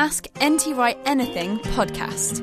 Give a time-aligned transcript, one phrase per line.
[0.00, 2.40] Ask NT Wright Anything podcast.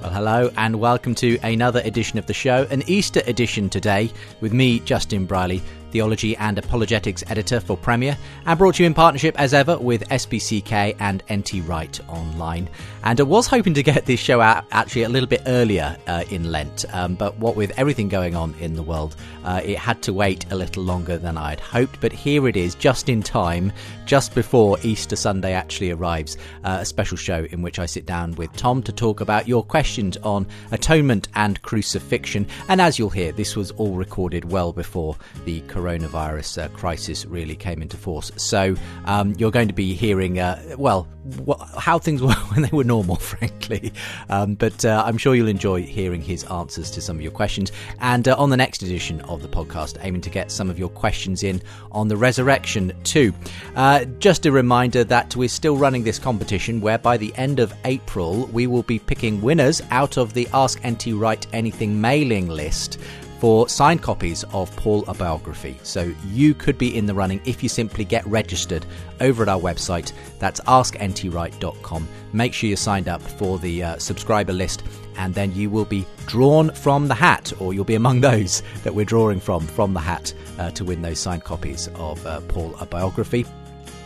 [0.00, 4.54] Well, hello, and welcome to another edition of the show, an Easter edition today, with
[4.54, 5.60] me, Justin Brierley,
[5.92, 10.96] theology and apologetics editor for Premier, and brought you in partnership as ever with SPCK
[10.98, 12.68] and NT Wright Online.
[13.04, 16.24] And I was hoping to get this show out actually a little bit earlier uh,
[16.30, 20.02] in Lent, um, but what with everything going on in the world, uh, it had
[20.02, 22.00] to wait a little longer than I'd hoped.
[22.00, 23.72] But here it is, just in time,
[24.06, 28.32] just before Easter Sunday actually arrives, uh, a special show in which I sit down
[28.36, 32.46] with Tom to talk about your questions on atonement and crucifixion.
[32.68, 37.56] And as you'll hear, this was all recorded well before the coronavirus uh, crisis really
[37.56, 38.30] came into force.
[38.36, 41.08] So um, you're going to be hearing, uh, well,
[41.46, 43.92] wh- how things were when they were normal, frankly.
[44.28, 47.72] Um, but uh, I'm sure you'll enjoy hearing his answers to some of your questions.
[48.00, 50.88] And uh, on the next edition of the podcast, aiming to get some of your
[50.88, 53.32] questions in on the resurrection too.
[53.76, 57.72] Uh, just a reminder that we're still running this competition where by the end of
[57.84, 62.98] April we will be picking winners out of the Ask NT Wright Anything mailing list
[63.42, 65.76] for signed copies of Paul a biography.
[65.82, 68.86] So you could be in the running if you simply get registered
[69.20, 70.12] over at our website.
[70.38, 72.06] That's askntwright.com.
[72.32, 74.84] Make sure you're signed up for the uh, subscriber list,
[75.16, 78.94] and then you will be drawn from the hat, or you'll be among those that
[78.94, 82.76] we're drawing from from the hat uh, to win those signed copies of uh, Paul
[82.78, 83.44] a biography.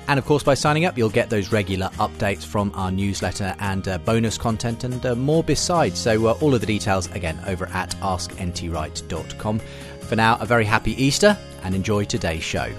[0.09, 3.87] And of course, by signing up, you'll get those regular updates from our newsletter and
[3.89, 5.99] uh, bonus content and uh, more besides.
[5.99, 9.61] So, uh, all of the details again over at askntwright.com.
[10.01, 12.71] For now, a very happy Easter and enjoy today's show.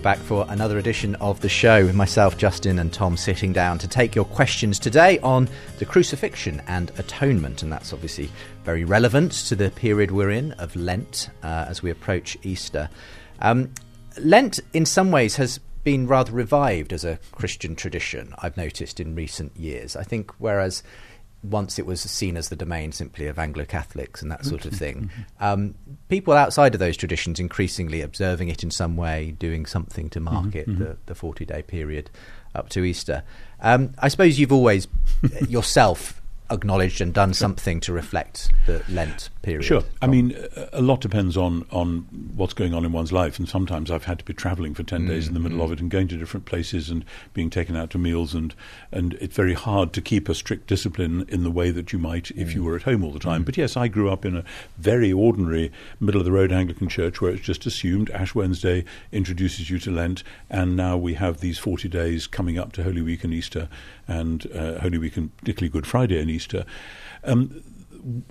[0.00, 3.76] We're back for another edition of the show with myself, Justin, and Tom sitting down
[3.80, 5.46] to take your questions today on
[5.78, 7.62] the crucifixion and atonement.
[7.62, 8.30] And that's obviously
[8.64, 12.88] very relevant to the period we're in of Lent uh, as we approach Easter.
[13.40, 13.74] Um,
[14.18, 19.14] Lent, in some ways, has been rather revived as a Christian tradition, I've noticed in
[19.14, 19.96] recent years.
[19.96, 20.82] I think whereas
[21.42, 24.72] once it was seen as the domain simply of Anglo Catholics and that sort of
[24.72, 25.10] thing.
[25.40, 25.74] Um,
[26.08, 30.54] people outside of those traditions increasingly observing it in some way, doing something to mark
[30.54, 32.10] it, the, the 40 day period
[32.54, 33.22] up to Easter.
[33.60, 34.86] Um, I suppose you've always
[35.48, 36.19] yourself
[36.50, 39.64] acknowledged and done something to reflect the Lent period.
[39.64, 39.82] Sure.
[40.02, 40.36] I mean,
[40.72, 44.18] a lot depends on, on what's going on in one's life, and sometimes I've had
[44.18, 45.74] to be travelling for 10 days in the mm, middle of mm.
[45.74, 48.54] it and going to different places and being taken out to meals, and,
[48.92, 52.30] and it's very hard to keep a strict discipline in the way that you might
[52.32, 52.64] if you mm.
[52.66, 53.42] were at home all the time.
[53.42, 54.44] But yes, I grew up in a
[54.78, 59.70] very ordinary, middle of the road Anglican church where it's just assumed Ash Wednesday introduces
[59.70, 63.24] you to Lent, and now we have these 40 days coming up to Holy Week
[63.24, 63.68] and Easter,
[64.06, 66.39] and uh, Holy Week and particularly Good Friday and Easter.
[67.24, 67.62] Um,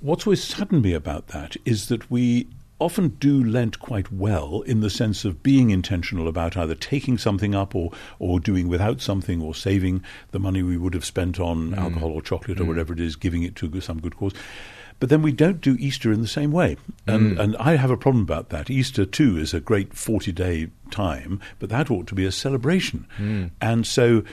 [0.01, 2.47] what's always saddened me about that is that we
[2.79, 7.53] often do Lent quite well in the sense of being intentional about either taking something
[7.53, 11.71] up or, or doing without something or saving the money we would have spent on
[11.71, 11.77] mm.
[11.77, 12.67] alcohol or chocolate or mm.
[12.67, 14.33] whatever it is, giving it to some good cause.
[14.99, 16.75] But then we don't do Easter in the same way.
[17.07, 17.39] And, mm.
[17.39, 18.69] and I have a problem about that.
[18.69, 23.05] Easter, too, is a great 40 day time, but that ought to be a celebration.
[23.61, 24.23] And so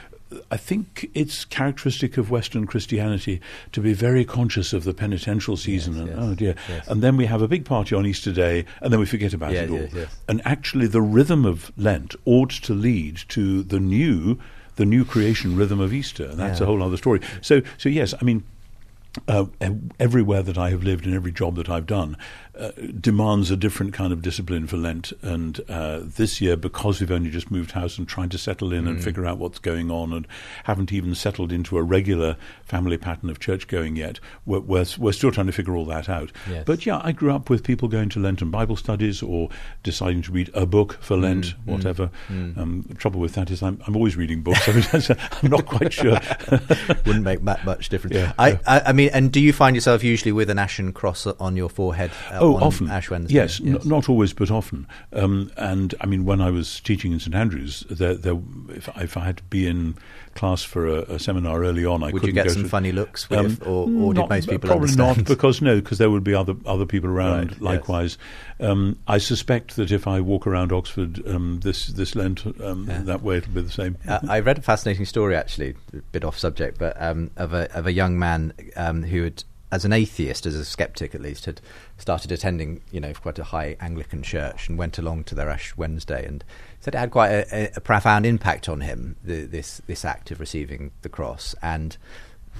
[0.50, 3.40] I think it's characteristic of Western Christianity
[3.73, 5.96] to be very conscious of the penitential season.
[5.99, 6.55] and yes, oh dear!
[6.69, 6.88] yes.
[6.88, 9.52] And then we have a big party on Easter Day, and then we forget about
[9.52, 9.78] Yes, it all.
[9.78, 10.17] yes, yes.
[10.28, 14.38] And actually, the rhythm of Lent ought to lead to the new,
[14.75, 16.25] the new creation rhythm of Easter.
[16.26, 17.20] And that's a whole other story.
[17.40, 18.43] So, so yes, I mean.
[19.29, 19.46] Uh,
[19.99, 22.19] everywhere that I have lived and every job that I've done,
[22.58, 25.12] uh, demands a different kind of discipline for Lent.
[25.23, 28.85] And uh, this year, because we've only just moved house and trying to settle in
[28.85, 28.88] mm.
[28.88, 30.26] and figure out what's going on, and
[30.64, 35.12] haven't even settled into a regular family pattern of church going yet, we're, we're, we're
[35.12, 36.32] still trying to figure all that out.
[36.49, 36.64] Yes.
[36.67, 39.49] But yeah, I grew up with people going to Lenten Bible studies or
[39.82, 41.53] deciding to read a book for Lent, mm.
[41.53, 42.11] mm whatever.
[42.29, 42.56] Mm.
[42.56, 44.67] Um, the trouble with that is I'm, I'm always reading books.
[45.12, 46.19] I'm not quite sure.
[47.05, 48.17] Wouldn't make that much difference.
[48.17, 48.58] Yeah, I, yeah.
[48.67, 51.69] I, I, mean, and do you find yourself usually with an ashen cross on your
[51.69, 52.11] forehead?
[52.31, 52.90] Uh, oh, often.
[52.90, 53.34] Ash Wednesday.
[53.34, 53.82] Yes, yes.
[53.82, 54.87] N- not always, but often.
[55.12, 58.38] Um, and I mean, when I was teaching in St Andrews, there, there,
[58.69, 59.96] if, if I had to be in
[60.34, 62.93] class for a, a seminar early on, I would couldn't you get some to, funny
[62.93, 65.16] looks with, um, or, or not, did most people probably understand?
[65.19, 68.19] not because no, because there would be other other people around right, likewise.
[68.58, 68.70] Yes.
[68.70, 73.00] Um, I suspect that if I walk around Oxford um, this this Lent um, yeah.
[73.02, 73.96] that way, it'll be the same.
[74.06, 77.72] Uh, I read a fascinating story actually, a bit off subject, but um, of a
[77.76, 81.46] of a young man um, who had as an atheist, as a skeptic at least,
[81.46, 81.60] had
[81.98, 85.76] started attending, you know, quite a high Anglican church and went along to their Ash
[85.76, 86.44] Wednesday and
[86.80, 90.40] said it had quite a, a profound impact on him, the, this this act of
[90.40, 91.96] receiving the cross, and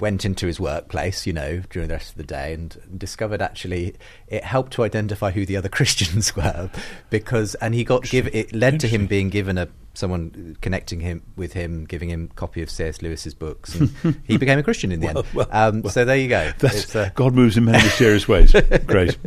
[0.01, 3.95] went into his workplace, you know, during the rest of the day and discovered actually
[4.27, 6.69] it helped to identify who the other Christians were
[7.09, 9.67] because and he got give it led to him being given a
[9.97, 13.01] someone connecting him with him, giving him a copy of C.S.
[13.01, 15.27] Lewis's books, and he became a Christian in the well, end.
[15.33, 16.51] Well, um, well, so there you go.
[16.93, 18.55] Uh, God moves in many mysterious ways.
[18.85, 19.17] Great.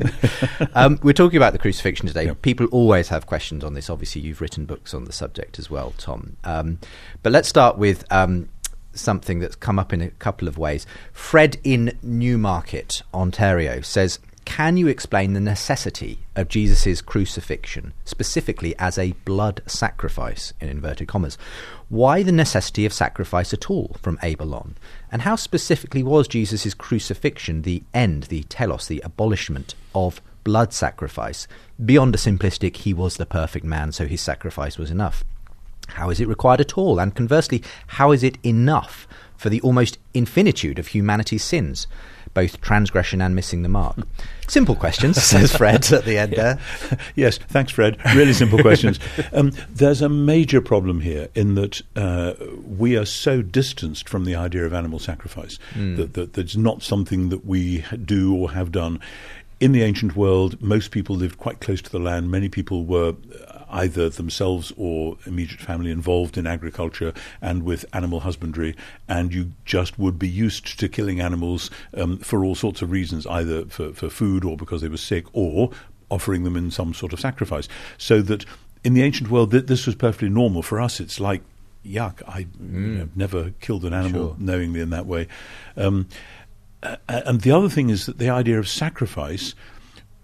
[0.75, 2.27] um, we're talking about the crucifixion today.
[2.27, 2.43] Yep.
[2.43, 3.91] People always have questions on this.
[3.91, 6.37] Obviously, you've written books on the subject as well, Tom.
[6.45, 6.79] Um,
[7.23, 8.49] but let's start with um,
[8.93, 10.87] something that's come up in a couple of ways.
[11.13, 14.19] Fred in Newmarket, Ontario, says
[14.51, 21.07] can you explain the necessity of Jesus' crucifixion, specifically as a blood sacrifice, in inverted
[21.07, 21.39] commas?
[21.89, 24.77] Why the necessity of sacrifice at all from Abel on?
[25.13, 31.47] And how specifically was Jesus' crucifixion the end, the telos, the abolishment of blood sacrifice?
[31.85, 35.23] Beyond a simplistic, he was the perfect man, so his sacrifice was enough.
[35.91, 36.99] How is it required at all?
[36.99, 39.07] And conversely, how is it enough
[39.37, 41.87] for the almost infinitude of humanity's sins?
[42.35, 43.97] both transgression and missing the mark?
[44.47, 46.55] Simple questions, says Fred at the end yeah.
[46.55, 46.99] there.
[47.15, 47.97] yes, thanks, Fred.
[48.15, 48.99] Really simple questions.
[49.33, 52.35] Um, there's a major problem here in that uh,
[52.65, 55.97] we are so distanced from the idea of animal sacrifice mm.
[55.97, 59.01] that, that that's not something that we do or have done
[59.61, 62.31] in the ancient world, most people lived quite close to the land.
[62.31, 63.15] Many people were
[63.71, 68.75] either themselves or immediate family involved in agriculture and with animal husbandry,
[69.07, 73.27] and you just would be used to killing animals um, for all sorts of reasons,
[73.27, 75.71] either for, for food or because they were sick, or
[76.09, 77.69] offering them in some sort of sacrifice.
[77.99, 78.45] So that
[78.83, 80.63] in the ancient world, th- this was perfectly normal.
[80.63, 81.43] For us, it's like
[81.85, 82.23] yuck.
[82.27, 82.73] I mm.
[82.73, 84.37] you know, never killed an animal sure.
[84.39, 85.29] knowingly in that way.
[85.77, 86.09] Um,
[87.09, 89.55] and the other thing is that the idea of sacrifice,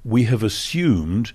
[0.05, 1.33] we have assumed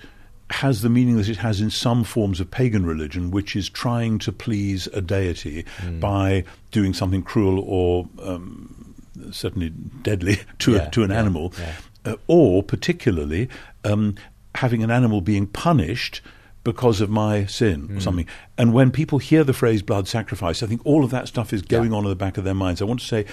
[0.52, 4.20] has the meaning that it has in some forms of pagan religion, which is trying
[4.20, 6.00] to please a deity mm.
[6.00, 8.94] by doing something cruel or um,
[9.32, 11.74] certainly deadly to, yeah, a, to an yeah, animal, yeah.
[12.04, 13.48] Uh, or particularly
[13.84, 14.16] um,
[14.56, 16.22] having an animal being punished
[16.64, 17.98] because of my sin mm.
[17.98, 18.28] or something.
[18.58, 21.62] And when people hear the phrase blood sacrifice, I think all of that stuff is
[21.62, 22.82] going on in the back of their minds.
[22.82, 23.26] I want to say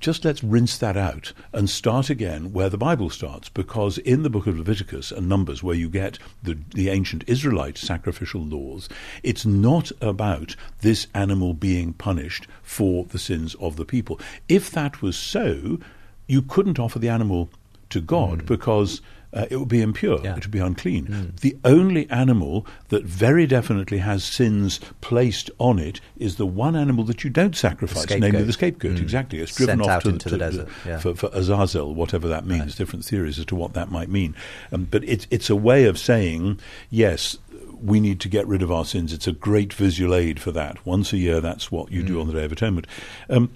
[0.00, 4.30] just let's rinse that out and start again where the Bible starts, because in the
[4.30, 8.88] book of Leviticus and Numbers, where you get the, the ancient Israelite sacrificial laws,
[9.22, 14.20] it's not about this animal being punished for the sins of the people.
[14.48, 15.78] If that was so,
[16.26, 17.50] you couldn't offer the animal
[17.90, 18.46] to God mm.
[18.46, 19.00] because
[19.32, 20.20] uh, it would be impure.
[20.22, 20.36] Yeah.
[20.36, 21.06] It would be unclean.
[21.06, 21.40] Mm.
[21.40, 27.04] The only animal that very definitely has sins placed on it is the one animal
[27.04, 28.96] that you don't sacrifice, the namely the scapegoat.
[28.96, 29.02] Mm.
[29.02, 30.98] Exactly, it's driven Sent off to, to, the, desert yeah.
[30.98, 32.60] for, for, Azazel, whatever that means.
[32.60, 32.76] Right.
[32.76, 34.34] Different theories as to what that might mean.
[34.72, 37.36] Um, but it's it's a way of saying yes.
[37.80, 39.12] We need to get rid of our sins.
[39.12, 40.84] It's a great visual aid for that.
[40.84, 42.22] Once a year, that's what you do mm.
[42.22, 42.88] on the Day of Atonement.
[43.30, 43.52] Um,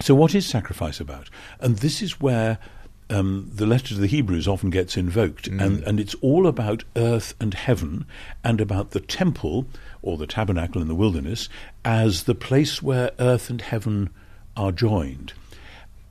[0.00, 1.28] so, what is sacrifice about?
[1.60, 2.58] And this is where
[3.10, 5.60] um, the letter to the Hebrews often gets invoked, mm.
[5.60, 8.06] and, and it's all about earth and heaven
[8.44, 9.66] and about the temple
[10.02, 11.48] or the tabernacle in the wilderness
[11.84, 14.10] as the place where earth and heaven
[14.56, 15.32] are joined.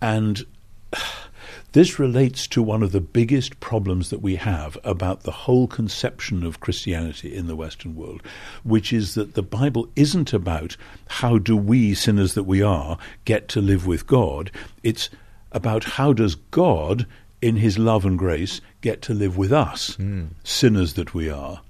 [0.02, 0.46] And
[1.72, 6.44] this relates to one of the biggest problems that we have about the whole conception
[6.44, 8.22] of Christianity in the Western world,
[8.64, 10.76] which is that the Bible isn't about
[11.08, 14.52] how do we, sinners that we are, get to live with God.
[14.84, 15.10] It's
[15.52, 17.06] about how does God,
[17.42, 20.30] in his love and grace, get to live with us, mm.
[20.44, 21.62] sinners that we are.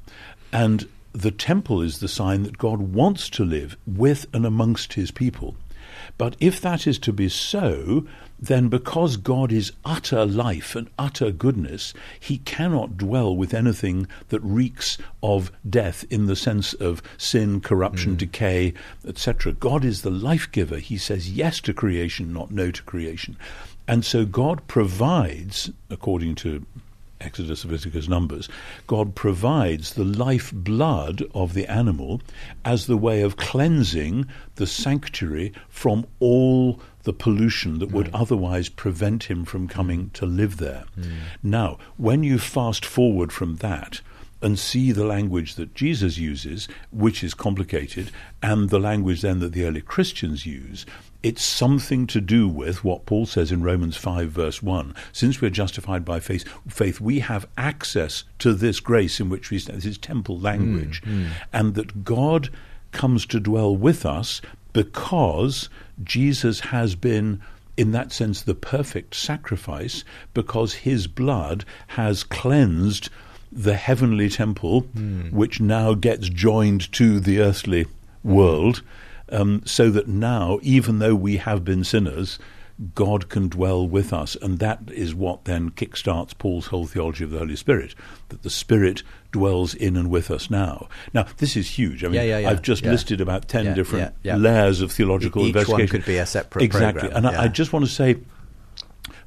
[0.52, 5.12] And the temple is the sign that God wants to live with and amongst his
[5.12, 5.56] people.
[6.18, 8.06] But if that is to be so,
[8.40, 14.42] then because God is utter life and utter goodness, he cannot dwell with anything that
[14.42, 18.18] reeks of death in the sense of sin, corruption, mm.
[18.18, 18.74] decay,
[19.08, 19.52] etc.
[19.54, 20.78] God is the life giver.
[20.78, 23.38] He says yes to creation, not no to creation.
[23.90, 26.64] And so God provides, according to
[27.20, 28.48] Exodus, Leviticus, Numbers,
[28.86, 32.22] God provides the life blood of the animal
[32.64, 38.22] as the way of cleansing the sanctuary from all the pollution that would mm.
[38.22, 40.86] otherwise prevent him from coming to live there.
[40.96, 41.12] Mm.
[41.42, 44.02] Now, when you fast forward from that,
[44.42, 49.52] and see the language that Jesus uses, which is complicated, and the language then that
[49.52, 50.86] the early Christians use,
[51.22, 54.96] it's something to do with what Paul says in Romans 5, verse 1.
[55.12, 59.60] Since we're justified by faith, faith we have access to this grace in which we
[59.60, 59.80] stand.
[59.80, 61.02] This is temple language.
[61.04, 61.30] Mm, mm.
[61.52, 62.50] And that God
[62.92, 65.68] comes to dwell with us because
[66.04, 67.42] Jesus has been,
[67.76, 73.10] in that sense, the perfect sacrifice, because his blood has cleansed
[73.52, 75.32] the heavenly temple, mm.
[75.34, 77.88] which now gets joined to the earthly
[78.24, 78.84] world
[79.32, 82.40] um, so that now, even though we have been sinners,
[82.96, 84.36] God can dwell with us.
[84.42, 87.94] And that is what then kickstarts Paul's whole theology of the Holy Spirit,
[88.30, 90.88] that the Spirit dwells in and with us now.
[91.14, 92.04] Now, this is huge.
[92.04, 95.48] I mean, yeah, yeah, yeah, I've just listed about 10 different layers of theological Each
[95.50, 95.82] investigation.
[95.82, 97.10] Each one could be a separate Exactly.
[97.10, 97.26] Program.
[97.26, 98.18] And I, I just want to say,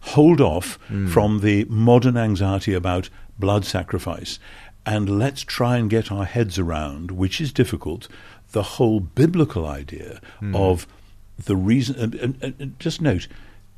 [0.01, 1.09] hold off mm.
[1.09, 4.39] from the modern anxiety about blood sacrifice
[4.85, 8.09] and let's try and get our heads around, which is difficult,
[8.53, 10.57] the whole biblical idea mm.
[10.57, 10.87] of
[11.45, 11.97] the reason.
[11.97, 13.27] And, and, and, just note,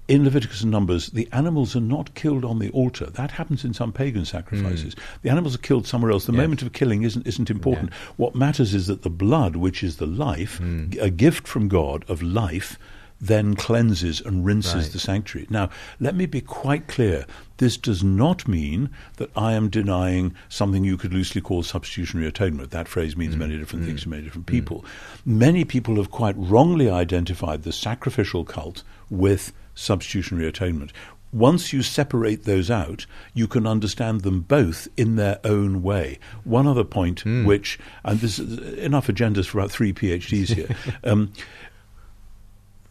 [0.07, 3.07] in Leviticus and Numbers, the animals are not killed on the altar.
[3.07, 4.95] That happens in some pagan sacrifices.
[4.95, 5.01] Mm.
[5.23, 6.27] The animals are killed somewhere else.
[6.27, 6.41] The yes.
[6.41, 7.91] moment of killing isn't isn't important.
[7.91, 8.13] Yeah.
[8.17, 11.01] What matters is that the blood, which is the life, mm.
[11.01, 12.79] a gift from God of life,
[13.21, 14.93] then cleanses and rinses right.
[14.93, 15.47] the sanctuary.
[15.51, 17.27] Now, let me be quite clear.
[17.59, 22.71] This does not mean that I am denying something you could loosely call substitutionary atonement.
[22.73, 23.39] That phrase means mm.
[23.39, 23.89] many different mm.
[23.89, 24.81] things to many different people.
[24.81, 24.87] Mm.
[25.27, 30.93] Many people have quite wrongly identified the sacrificial cult with substitutionary atonement.
[31.35, 36.17] Once you separate those out, you can understand them both in their own way.
[36.45, 37.45] One other point, mm.
[37.45, 40.77] which, and this is enough agendas for about three PhDs here.
[41.05, 41.33] um,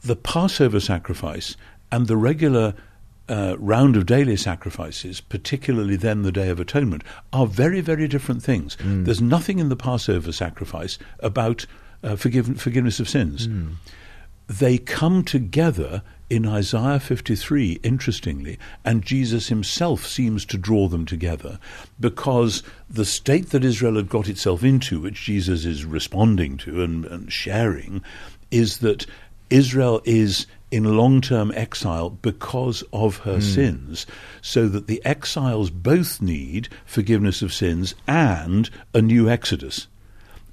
[0.03, 1.55] the Passover sacrifice
[1.91, 2.73] and the regular
[3.29, 8.43] uh, round of daily sacrifices, particularly then the Day of Atonement, are very, very different
[8.43, 8.75] things.
[8.77, 9.05] Mm.
[9.05, 11.65] There's nothing in the Passover sacrifice about
[12.03, 13.47] uh, forgive- forgiveness of sins.
[13.47, 13.75] Mm.
[14.47, 21.59] They come together in Isaiah 53, interestingly, and Jesus himself seems to draw them together
[21.99, 27.05] because the state that Israel had got itself into, which Jesus is responding to and,
[27.05, 28.03] and sharing,
[28.51, 29.05] is that
[29.53, 33.43] Israel is in long term exile because of her mm.
[33.43, 34.07] sins,
[34.41, 39.87] so that the exiles both need forgiveness of sins and a new exodus.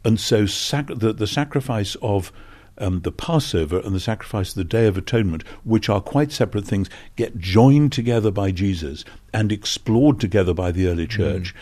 [0.04, 2.30] And so sac- the, the, sacrifice of
[2.76, 6.66] um, the Passover and the sacrifice of the Day of Atonement, which are quite separate
[6.66, 11.54] things, get joined together by Jesus and explored together by the early church.
[11.54, 11.58] Mm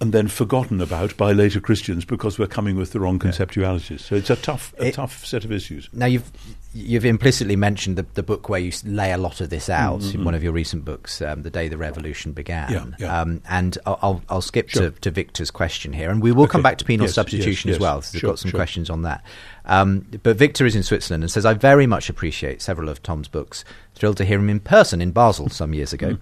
[0.00, 4.00] and then forgotten about by later Christians because we're coming with the wrong conceptualities.
[4.00, 5.90] So it's a tough, a it, tough set of issues.
[5.92, 6.32] Now you've
[6.72, 10.20] you've implicitly mentioned the, the book where you lay a lot of this out mm-hmm.
[10.20, 13.20] in one of your recent books, um, "The Day the Revolution Began." Yeah, yeah.
[13.20, 14.90] Um, and I'll, I'll skip sure.
[14.90, 16.52] to, to, Victor's question here, and we will okay.
[16.52, 17.76] come back to penal yes, substitution yes, yes.
[17.76, 18.02] as well.
[18.02, 18.58] So we've got some sure.
[18.58, 19.22] questions on that.
[19.66, 23.28] Um, but Victor is in Switzerland and says, "I very much appreciate several of Tom's
[23.28, 23.64] books.
[23.94, 26.16] Thrilled to hear him in person in Basel some years ago."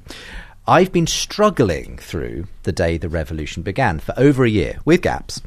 [0.68, 5.40] I've been struggling through the day the revolution began for over a year, with gaps.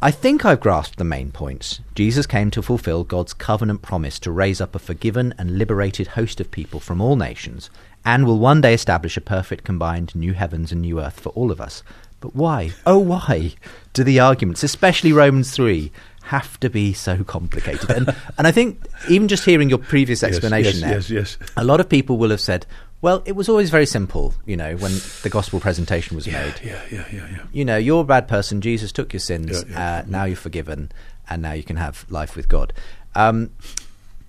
[0.00, 1.80] I think I've grasped the main points.
[1.96, 6.40] Jesus came to fulfill God's covenant promise to raise up a forgiven and liberated host
[6.40, 7.70] of people from all nations,
[8.04, 11.50] and will one day establish a perfect combined new heavens and new earth for all
[11.50, 11.82] of us.
[12.20, 13.54] But why, oh why,
[13.94, 15.90] do the arguments, especially Romans 3,
[16.22, 17.90] have to be so complicated?
[17.90, 21.50] And, and I think even just hearing your previous explanation yes, yes, there, yes, yes.
[21.56, 22.64] a lot of people will have said,
[23.02, 24.92] well, it was always very simple, you know, when
[25.22, 26.54] the gospel presentation was yeah, made.
[26.64, 27.42] Yeah, yeah, yeah, yeah.
[27.52, 28.60] You know, you're a bad person.
[28.60, 29.64] Jesus took your sins.
[29.68, 30.92] Yeah, yeah, uh, now you're forgiven,
[31.28, 32.72] and now you can have life with God.
[33.16, 33.50] Um,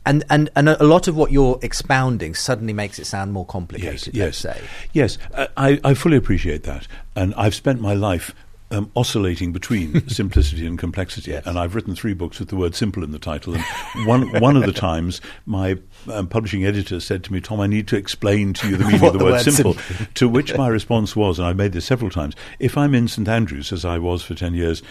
[0.05, 4.13] and, and and a lot of what you're expounding suddenly makes it sound more complicated.
[4.13, 4.61] Yes, yes,
[4.91, 5.17] yes.
[5.33, 8.33] Uh, I, I fully appreciate that, and I've spent my life
[8.73, 11.31] um, oscillating between simplicity and complexity.
[11.31, 11.45] Yes.
[11.45, 13.55] And I've written three books with the word simple in the title.
[13.55, 15.77] And one, one of the times, my
[16.11, 19.05] um, publishing editor said to me, Tom, I need to explain to you the meaning
[19.05, 19.73] of the, the word, word simple.
[19.75, 20.07] simple.
[20.15, 23.27] to which my response was, and I made this several times, if I'm in St
[23.27, 24.81] Andrews, as I was for 10 years,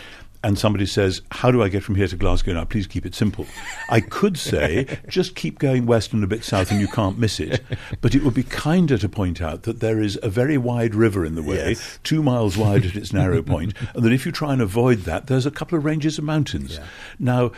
[0.45, 2.65] and somebody says, How do I get from here to Glasgow now?
[2.65, 3.47] Please keep it simple.
[3.89, 7.39] I could say, Just keep going west and a bit south and you can't miss
[7.41, 7.63] it.
[8.01, 11.25] But it would be kinder to point out that there is a very wide river
[11.25, 11.99] in the way, Yes.
[12.03, 15.27] two miles wide at its narrow point, and that if you try and avoid that,
[15.29, 16.75] there's a couple of ranges of mountains.
[16.75, 16.85] Yeah.
[17.19, 17.53] Now,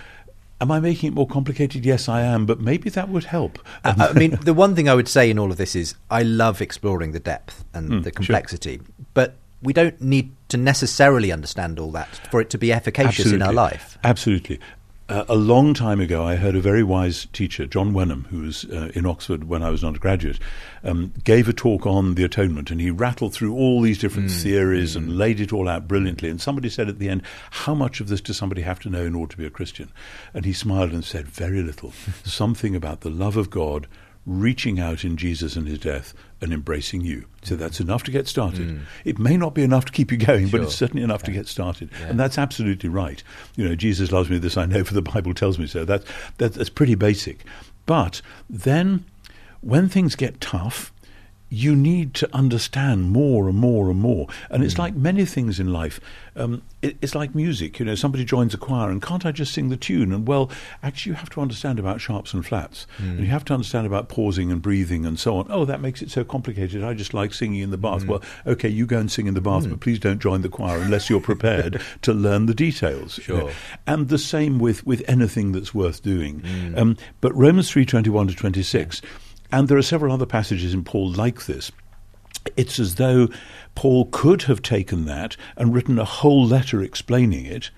[0.60, 1.84] Am I making it more complicated?
[1.84, 3.58] Yes, I am, but maybe that would help.
[3.82, 6.22] I, I mean, the one thing I would say in all of this is I
[6.22, 8.12] love exploring the depth and Mm, the sure.
[8.12, 8.80] complexity,
[9.14, 13.42] but we don't need to necessarily understand all that for it to be efficacious in
[13.42, 13.98] our life.
[14.04, 14.60] Absolutely.
[15.06, 18.64] Uh, a long time ago, I heard a very wise teacher, John Wenham, who was
[18.64, 20.38] uh, in Oxford when I was an undergraduate,
[20.82, 24.96] um, gave a talk on the atonement, and he rattled through all these different theories
[24.96, 26.30] and laid it all out brilliantly.
[26.30, 29.04] And somebody said at the end, "How much of this does somebody have to know
[29.04, 29.90] in order to be a Christian?"
[30.32, 31.92] And he smiled and said, "Very little.
[32.24, 33.86] Something about the love of God."
[34.26, 37.26] Reaching out in Jesus and his death and embracing you.
[37.42, 37.58] So mm.
[37.58, 38.68] that's enough to get started.
[38.68, 38.80] Mm.
[39.04, 41.46] It may not be enough to keep you going, but it's certainly enough to get
[41.46, 41.90] started.
[42.02, 43.22] And that's absolutely right.
[43.56, 45.84] You know, Jesus loves me, this I know, for the Bible tells me so.
[45.84, 46.04] That,
[46.38, 47.44] that, that's pretty basic.
[47.86, 49.04] But then,
[49.60, 50.92] when things get tough,
[51.50, 54.26] you need to understand more and more and more.
[54.50, 54.82] And it's hmm.
[54.82, 56.00] like many things in life.
[56.36, 57.78] Um, it, it's like music.
[57.78, 60.12] You know, somebody joins a choir, and can't I just sing the tune?
[60.12, 60.50] And well,
[60.82, 63.10] actually, you have to understand about sharps and flats, hmm.
[63.10, 65.46] and you have to understand about pausing and breathing and so on.
[65.48, 66.82] Oh, that makes it so complicated.
[66.82, 68.02] I just like singing in the bath.
[68.02, 68.08] Hmm.
[68.08, 70.80] Well, okay, you go and sing in the bath, but please don't join the choir
[70.80, 73.20] unless you're prepared to learn the details.
[73.28, 73.40] you know.
[73.40, 73.52] Sure.
[73.86, 76.42] And the same with, with anything that's worth doing.
[76.76, 79.00] Um, but Romans three twenty one to twenty six.
[79.54, 81.70] And there are several other passages in Paul like this.
[82.56, 83.28] It's as though
[83.74, 87.70] Paul could have taken that and written a whole letter explaining it.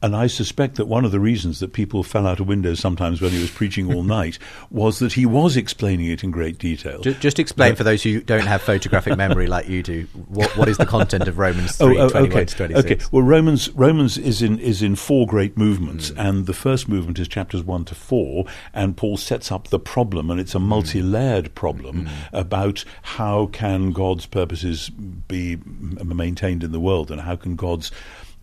[0.00, 3.20] And I suspect that one of the reasons that people fell out of windows sometimes
[3.20, 4.38] when he was preaching all night
[4.70, 7.00] was that he was explaining it in great detail.
[7.00, 10.02] Just, just explain for those who don't have photographic memory like you do.
[10.28, 12.44] What, what is the content of Romans three Oh, twenty one okay.
[12.44, 12.86] to twenty six?
[12.92, 13.04] Okay.
[13.10, 16.20] Well, Romans Romans is in is in four great movements, Hmm.
[16.20, 20.30] and the first movement is chapters one to four, and Paul sets up the problem,
[20.30, 20.58] and it's Hmm.
[20.58, 27.36] a multi-layered problem about how can God's purposes be maintained in the world, and how
[27.36, 27.90] can God's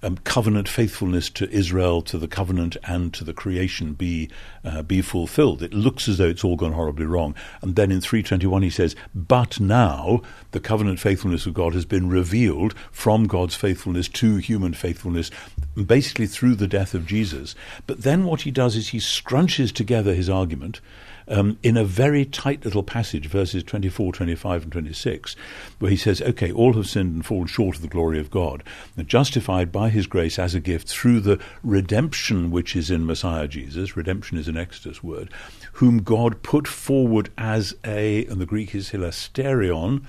[0.06, 4.30] um, covenant faithfulness to Israel, to the covenant, and to the creation be
[4.64, 5.64] uh, be fulfilled.
[5.64, 7.34] It looks as though it's all gone horribly wrong.
[7.62, 10.22] And then in 321 he says, But now
[10.52, 15.32] the covenant faithfulness of God has been revealed from God's faithfulness to human faithfulness,
[15.76, 17.56] basically through the death of Jesus.
[17.88, 20.82] But then what he does is he scrunches together his argument
[21.28, 25.36] um, in a very tight little passage, verses 24, 25, and 26,
[25.80, 28.64] where he says, Okay, all have sinned and fallen short of the glory of God,
[28.98, 33.48] and justified by his grace as a gift through the redemption which is in Messiah
[33.48, 33.98] Jesus.
[33.98, 35.32] Redemption is an Exodus word,
[35.74, 40.04] whom God put forward as a, and the Greek is hilasterion.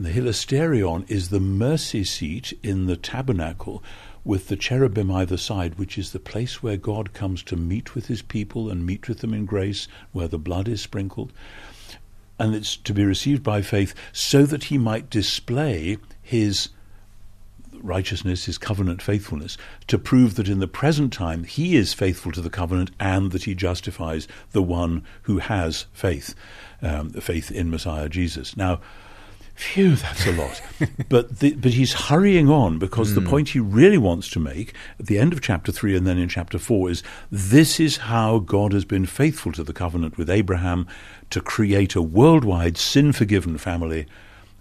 [0.00, 3.84] The hilasterion is the mercy seat in the tabernacle
[4.24, 8.06] with the cherubim either side, which is the place where God comes to meet with
[8.06, 11.34] his people and meet with them in grace, where the blood is sprinkled.
[12.38, 16.70] And it's to be received by faith so that he might display his
[17.82, 19.58] righteousness, his covenant faithfulness,
[19.88, 23.44] to prove that in the present time he is faithful to the covenant and that
[23.44, 26.34] he justifies the one who has faith,
[26.80, 28.56] um, faith in Messiah Jesus.
[28.56, 28.80] Now,
[29.60, 30.62] Phew, that's a lot.
[31.10, 33.28] but the, but he's hurrying on because the hmm.
[33.28, 36.30] point he really wants to make at the end of chapter three and then in
[36.30, 40.88] chapter four is this is how God has been faithful to the covenant with Abraham
[41.28, 44.06] to create a worldwide sin forgiven family,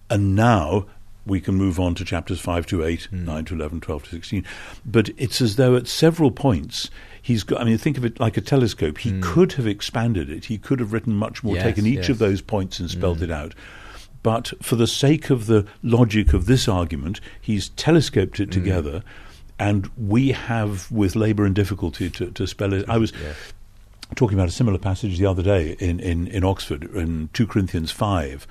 [0.09, 0.85] and now
[1.25, 3.23] we can move on to chapters 5 to 8, hmm.
[3.23, 4.45] 9 to 11, 12 to 16.
[4.85, 6.89] But it's as though at several points
[7.21, 8.97] he's got, I mean, think of it like a telescope.
[8.97, 9.21] He hmm.
[9.21, 12.09] could have expanded it, he could have written much more, Yes, taken each yes.
[12.09, 13.55] of those points and spelled it out.
[14.21, 19.03] But for the sake of the logic of this argument, he's telescoped it together,
[19.58, 22.88] and we have, with labour and difficulty, to, to spell it.
[22.89, 23.13] I was
[24.15, 27.91] talking about a similar passage the other day in, in, in Oxford, in 2 Corinthians
[27.91, 28.47] 5.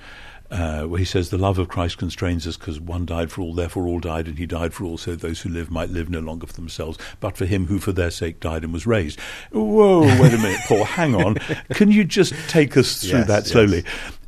[0.51, 3.53] Uh, where he says, The love of Christ constrains us because one died for all,
[3.53, 6.19] therefore all died, and he died for all, so those who live might live no
[6.19, 9.19] longer for themselves, but for him who for their sake died and was raised.
[9.51, 11.35] Whoa, wait a minute, Paul, hang on.
[11.73, 13.51] Can you just take us through Yes, that yes.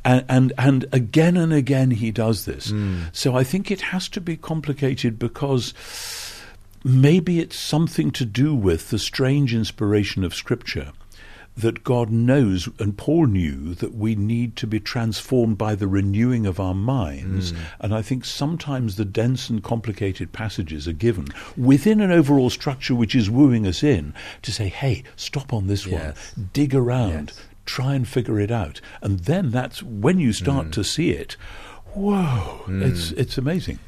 [0.04, 2.70] And, and and again and again he does this.
[2.70, 3.02] Hmm.
[3.12, 5.74] So I think it has to be complicated because
[6.84, 10.92] maybe it's something to do with the strange inspiration of Scripture
[11.54, 16.46] that God knows, and Paul knew, that we need to be transformed by the renewing
[16.46, 17.50] of our minds.
[17.50, 17.58] Hmm.
[17.80, 22.94] And I think sometimes the dense and complicated passages are given within an overall structure
[22.94, 26.32] which is wooing us in to say, hey, stop on this Yes.
[26.36, 27.40] one, dig around, Yes.
[27.66, 28.80] Try and figure it out.
[29.00, 31.36] And then that's when you start to see it.
[31.94, 33.78] Whoa, it's, it's amazing.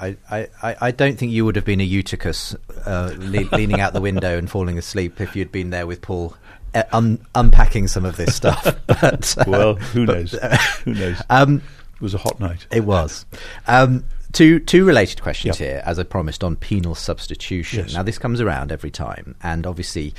[0.00, 2.54] I, I, I don't think you would have been a Eutychus
[2.86, 6.36] uh, le- leaning out the window and falling asleep if you'd been there with Paul
[6.74, 8.64] uh, un- unpacking some of this stuff.
[8.86, 10.34] But, uh, well, who but, knows?
[10.34, 11.22] uh, who knows?
[11.30, 11.62] Um,
[11.94, 12.66] it was a hot night.
[12.70, 13.24] It was.
[13.66, 15.68] Um, two two related questions Yep.
[15.68, 17.80] here, as I promised, on penal substitution.
[17.80, 17.94] Yes.
[17.94, 20.14] Now, this comes around every time, and obviously,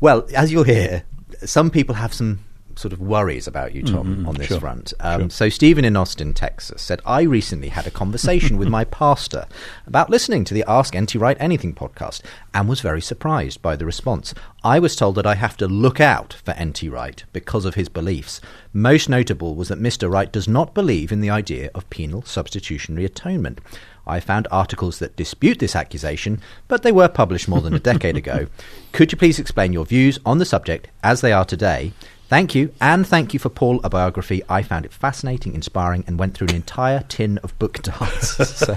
[0.00, 1.04] well, as you'll hear,
[1.44, 2.40] some people have some
[2.78, 4.92] sort of worries about you, Tom, Mhm, on this sure, front.
[5.00, 5.30] Um, sure.
[5.30, 9.46] So, Stephen in Austin, Texas, said, I recently had a conversation with my pastor
[9.86, 12.22] about listening to the Ask NT Wright Anything podcast
[12.54, 14.32] and was very surprised by the response.
[14.62, 17.88] I was told that I have to look out for NT Wright because of his
[17.88, 18.40] beliefs.
[18.72, 20.10] Most notable was that Mr.
[20.10, 23.60] Wright does not believe in the idea of penal substitutionary atonement.
[24.06, 28.16] I found articles that dispute this accusation, but they were published more than a decade
[28.16, 28.46] ago.
[28.92, 31.92] Could you please explain your views on the subject as they are today?
[32.28, 34.42] Thank you, and thank you for Paul, a biography.
[34.50, 38.48] I found it fascinating, inspiring, and went through an entire tin of book darts.
[38.54, 38.76] so,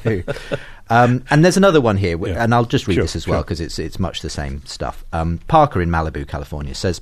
[0.90, 2.42] um, and there's another one here, Yeah.
[2.42, 3.44] and I'll just read Sure, this as well sure.
[3.44, 5.04] because it's it's much the same stuff.
[5.12, 7.02] Um, Parker in Malibu, California, says.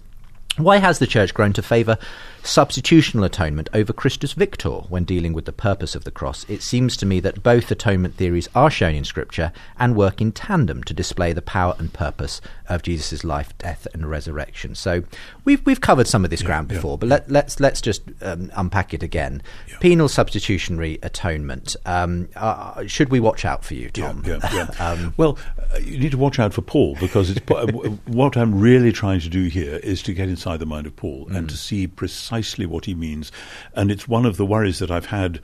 [0.57, 1.97] Why has the Church grown to favour
[2.43, 6.45] substitutional atonement over Christus Victor when dealing with the purpose of the cross?
[6.49, 10.31] It seems to me that both atonement theories are shown in Scripture and work in
[10.31, 14.75] tandem to display the power and purpose of Jesus' life, death, and resurrection.
[14.75, 15.03] So
[15.45, 18.51] we've we've covered some of this ground yeah, before, but let, let's let's just um,
[18.55, 19.41] unpack it again.
[19.67, 19.77] Yeah.
[19.79, 21.75] Penal substitutionary atonement.
[21.85, 24.23] Um, uh, should we watch out for you, Tom?
[24.25, 24.69] Yeah, yeah, yeah.
[24.79, 25.37] Um, well,
[25.73, 27.41] uh, you need to watch out for Paul because it's,
[28.07, 31.27] what I'm really trying to do here is to get inside the mind of Paul
[31.31, 33.31] and to see precisely what he means.
[33.73, 35.39] And it's one of the worries that I've had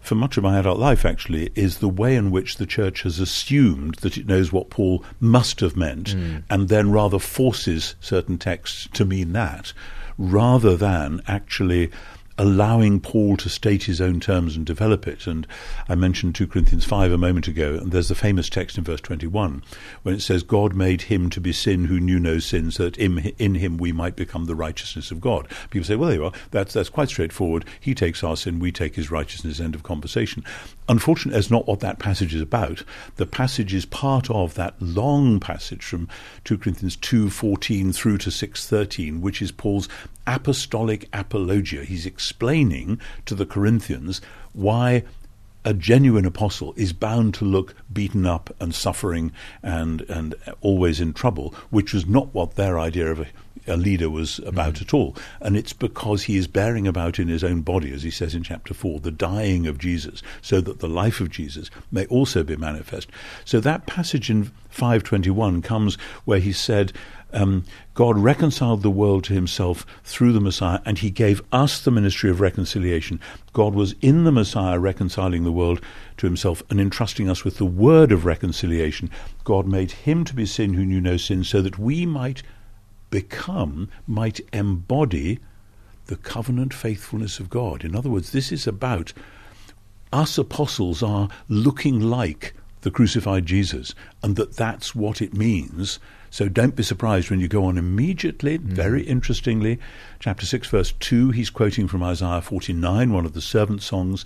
[0.00, 3.20] for much of my adult life, actually, is the way in which the church has
[3.20, 6.38] assumed that it knows what Paul must have meant hmm.
[6.50, 9.72] and then rather forces certain texts to mean that
[10.18, 11.90] rather than actually
[12.38, 15.26] allowing Paul to state his own terms and develop it.
[15.26, 15.46] And
[15.88, 19.00] I mentioned 2 Corinthians 5 a moment ago, and there's the famous text in verse
[19.00, 19.62] 21
[20.02, 22.98] when it says, God made him to be sin who knew no sin, so that
[22.98, 25.48] in, in him we might become the righteousness of God.
[25.70, 26.32] People say, well, there you are.
[26.50, 27.64] That's, that's quite straightforward.
[27.80, 30.44] He takes our sin, we take his righteousness, end of conversation.
[30.88, 32.82] Unfortunately, that's not what that passage is about.
[33.16, 36.08] The passage is part of that long passage from
[36.44, 39.88] 2 Corinthians 2.14 through to 6.13, which is Paul's
[40.26, 41.84] apostolic apologia.
[41.84, 44.20] He's explaining to the Corinthians
[44.52, 45.04] why
[45.64, 49.30] a genuine apostle is bound to look beaten up and suffering
[49.62, 53.26] and and always in trouble, which was not what their idea of a,
[53.68, 54.82] a leader was about mm.
[54.82, 55.16] at all.
[55.40, 58.42] And it's because he is bearing about in his own body, as he says in
[58.42, 62.56] chapter four, the dying of Jesus, so that the life of Jesus may also be
[62.56, 63.08] manifest.
[63.44, 66.92] So that passage in five twenty one comes where he said.
[67.32, 67.64] Um,
[67.94, 72.30] God reconciled the world to himself through the Messiah, and he gave us the ministry
[72.30, 73.20] of reconciliation.
[73.52, 75.80] God was in the Messiah reconciling the world
[76.18, 79.10] to himself and entrusting us with the word of reconciliation.
[79.44, 82.42] God made him to be sin who knew no sin, so that we might
[83.10, 85.38] become, might embody
[86.06, 87.84] the covenant faithfulness of God.
[87.84, 89.12] In other words, this is about
[90.12, 95.98] us apostles are looking like the crucified Jesus, and that that's what it means.
[96.32, 98.74] So don't be surprised when you go on immediately, mm-hmm.
[98.74, 99.78] very interestingly,
[100.18, 104.24] chapter 6, verse 2, he's quoting from Isaiah 49, one of the servant songs,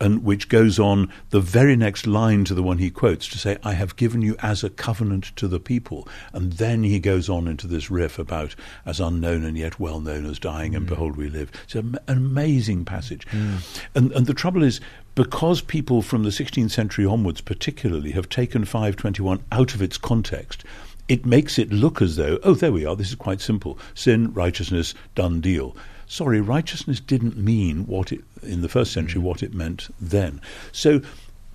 [0.00, 3.58] and which goes on the very next line to the one he quotes to say,
[3.62, 6.08] I have given you as a covenant to the people.
[6.32, 10.24] And then he goes on into this riff about as unknown and yet well known
[10.24, 10.88] as dying, and mm.
[10.88, 11.52] behold, we live.
[11.64, 13.26] It's an amazing passage.
[13.26, 13.84] Mm.
[13.94, 14.80] And, and the trouble is,
[15.14, 20.64] because people from the 16th century onwards, particularly, have taken 521 out of its context,
[21.08, 23.78] it makes it look as though, oh, there we are, this is quite simple.
[23.94, 25.76] Sin, righteousness, done deal.
[26.06, 29.24] Sorry, righteousness didn't mean what it, in the first century, mm.
[29.24, 30.40] what it meant then.
[30.70, 31.00] So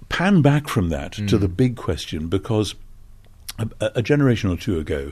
[0.10, 1.40] pan back from that to mm.
[1.40, 2.76] the big question, because
[3.60, 5.12] a, a generation or two ago,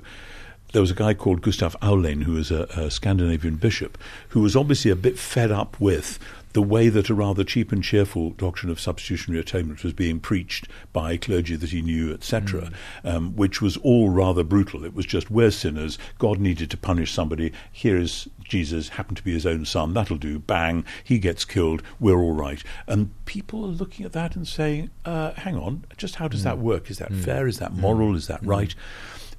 [0.74, 3.98] there was a guy called Gustav Aulén, who was a, a Scandinavian bishop,
[4.30, 6.20] who was obviously a bit fed up with
[6.56, 10.70] the way that a rather cheap and cheerful doctrine of substitutionary atonement was being preached
[10.94, 12.72] by clergy that he knew, etc.,
[13.04, 13.14] mm.
[13.14, 14.86] um, which was all rather brutal.
[14.86, 19.24] It was just, we're sinners, God needed to punish somebody, here is Jesus, happened to
[19.24, 22.64] be his own son, that'll do, bang, he gets killed, we're all right.
[22.88, 26.56] And people are looking at that and saying, uh, hang on, just how does that
[26.56, 26.62] mm.
[26.62, 26.90] work?
[26.90, 27.22] Is that mm.
[27.22, 27.48] fair?
[27.48, 28.16] Is that moral?
[28.16, 28.74] Is that right?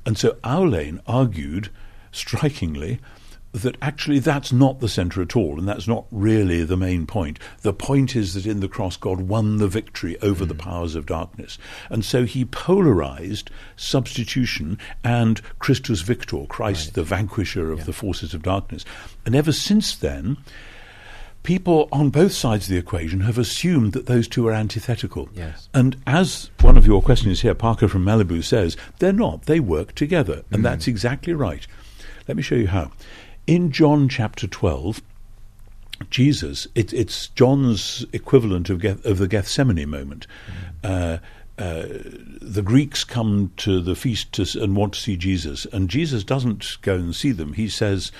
[0.04, 1.70] And so Aulén argued
[2.12, 3.00] strikingly
[3.62, 7.38] that actually that's not the centre at all, and that's not really the main point.
[7.62, 10.60] The point is that in the cross, God won the victory over the hmm.
[10.60, 11.58] powers of darkness.
[11.88, 18.42] And so he polarized substitution and Christus Victor, Christ the vanquisher of the forces of
[18.42, 18.84] darkness.
[19.24, 20.36] And ever since then,
[21.42, 25.28] people on both sides of the equation have assumed that those two are antithetical.
[25.34, 25.68] Yes.
[25.72, 29.46] And as one of your questions here, Parker from Malibu says, they're not.
[29.46, 30.44] They work together.
[30.50, 30.64] And hmm.
[30.64, 31.66] that's exactly right.
[32.28, 32.90] Let me show you how.
[33.46, 35.00] In John chapter 12,
[36.10, 40.26] Jesus, it, it's John's equivalent of, of the Gethsemane moment.
[40.82, 41.18] Uh,
[41.56, 41.86] uh,
[42.40, 46.76] the Greeks come to the feast to, and want to see Jesus, and Jesus doesn't
[46.82, 47.52] go and see them.
[47.52, 48.10] He says,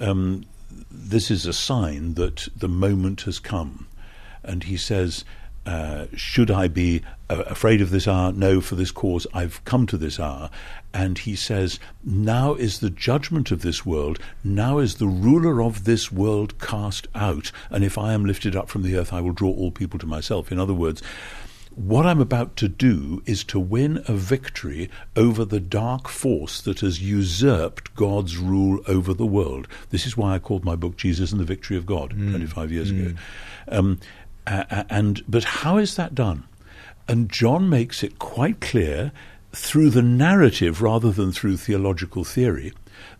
[0.00, 0.46] um,
[0.90, 3.86] This is a sign that the moment has come.
[4.42, 5.26] And he says,
[5.66, 8.32] uh, should I be uh, afraid of this hour?
[8.32, 10.50] No, for this cause I've come to this hour.
[10.92, 15.84] And he says, Now is the judgment of this world, now is the ruler of
[15.84, 17.52] this world cast out.
[17.70, 20.06] And if I am lifted up from the earth, I will draw all people to
[20.06, 20.50] myself.
[20.50, 21.02] In other words,
[21.74, 26.80] what I'm about to do is to win a victory over the dark force that
[26.80, 29.68] has usurped God's rule over the world.
[29.90, 32.30] This is why I called my book Jesus and the Victory of God mm.
[32.30, 33.06] 25 years mm.
[33.06, 33.18] ago.
[33.68, 34.00] Um,
[34.46, 36.44] uh, and but how is that done?
[37.06, 39.12] And John makes it quite clear
[39.52, 42.72] through the narrative rather than through theological theory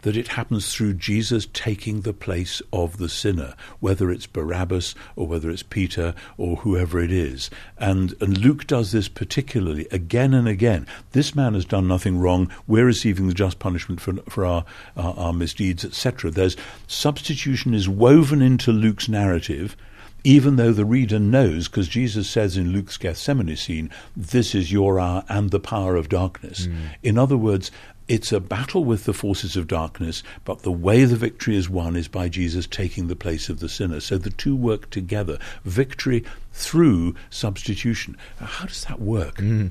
[0.03, 5.27] that it happens through Jesus taking the place of the sinner, whether it's Barabbas or
[5.27, 7.51] whether it's Peter or whoever it is.
[7.79, 10.87] And, and Luke does this particularly again and again.
[11.13, 12.51] This man has done nothing wrong.
[12.67, 14.65] We're receiving the just punishment for, for our,
[14.97, 16.31] our, our misdeeds, etc.
[16.31, 19.77] There's substitution is woven into Luke's narrative
[20.25, 24.99] even though the reader knows, because Jesus says in Luke's Gethsemane scene, this is your
[25.01, 26.67] hour and the power of darkness.
[26.67, 26.77] Mm.
[27.03, 27.71] In other words,
[28.09, 31.95] it's a battle with the forces of darkness, but the way the victory is won
[31.95, 34.01] is by Jesus taking the place of the sinner.
[34.01, 35.39] So the two work together.
[35.65, 38.17] Victory through substitution.
[38.41, 39.37] Now, how does that work?
[39.37, 39.71] Mm.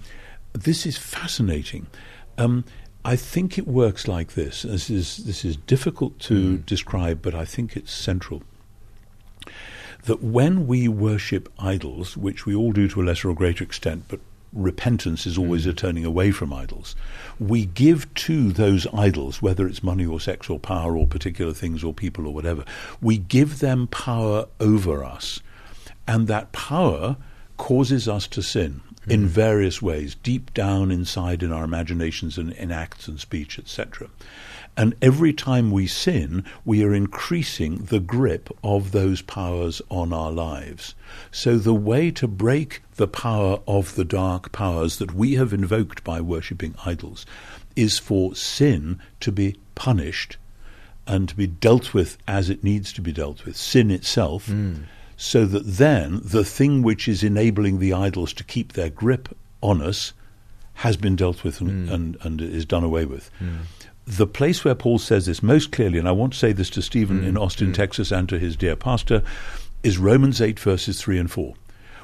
[0.54, 1.88] This is fascinating.
[2.38, 2.64] Um,
[3.04, 4.62] I think it works like this.
[4.62, 6.66] This is this is difficult to mm.
[6.66, 8.42] describe, but I think it's central
[10.04, 14.06] that when we worship idols, which we all do to a lesser or greater extent,
[14.08, 14.20] but
[14.54, 15.70] repentance is always mm.
[15.70, 16.96] a turning away from idols.
[17.40, 21.84] We give to those idols, whether it's money or sex or power or particular things
[21.84, 22.66] or people or whatever,
[23.02, 25.42] we give them power over us.
[26.08, 27.18] And that power
[27.58, 29.12] causes us to sin mm.
[29.12, 34.10] in various ways, deep down inside in our imaginations and in acts and speech, etc.
[34.80, 40.32] And every time we sin, we are increasing the grip of those powers on our
[40.32, 40.96] lives.
[41.32, 46.06] So the way to break the power of the dark powers that we have invoked
[46.06, 47.26] by worshipping idols
[47.76, 50.38] is for sin to be punished
[51.06, 54.84] and to be dealt with as it needs to be dealt with, sin itself, mm.
[55.18, 59.82] so that then the thing which is enabling the idols to keep their grip on
[59.82, 60.14] us
[60.76, 61.94] has been dealt with and, mm.
[61.94, 63.30] and, and is done away with.
[63.42, 63.64] Mm
[64.10, 66.82] the place where Paul says this most clearly, and I want to say this to
[66.82, 67.76] Stephen mm, in Austin, mm.
[67.76, 69.22] Texas, and to his dear pastor,
[69.84, 71.54] is Romans 8, verses 3 and 4,